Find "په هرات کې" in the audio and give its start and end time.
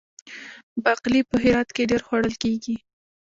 1.29-1.89